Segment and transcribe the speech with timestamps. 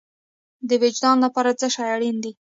[0.69, 2.31] د وجدان لپاره څه شی اړین دی؟